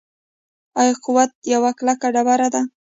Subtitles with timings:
[0.79, 2.61] آیا یاقوت یوه کلکه ډبره ده؟